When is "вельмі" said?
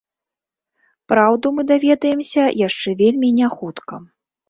3.07-3.35